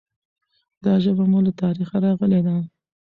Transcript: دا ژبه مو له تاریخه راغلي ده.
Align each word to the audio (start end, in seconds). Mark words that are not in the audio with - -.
دا 0.85 0.93
ژبه 1.03 1.23
مو 1.31 1.39
له 1.45 1.51
تاریخه 1.63 1.97
راغلي 2.05 2.41
ده. 2.47 2.55